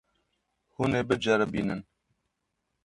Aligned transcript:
Hûn 0.73 0.91
ê 0.99 1.01
biceribînin. 1.09 1.81